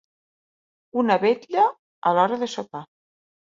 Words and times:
Una 1.03 1.19
vetlla, 1.25 1.67
a 2.13 2.17
l'hora 2.19 2.43
de 2.47 2.51
sopar. 2.59 2.87